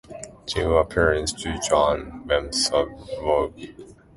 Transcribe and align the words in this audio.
They 0.55 0.65
were 0.65 0.83
parents 0.83 1.31
to 1.43 1.59
John 1.59 2.23
Wemyss 2.25 2.71
of 2.73 2.87
Logie. 3.21 3.75